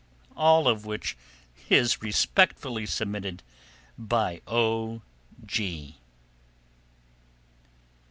[0.35, 1.15] All of which
[1.69, 3.43] is respectfully submitted
[3.99, 5.99] by O.G.